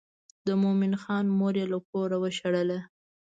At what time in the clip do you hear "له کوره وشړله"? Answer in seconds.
1.71-2.79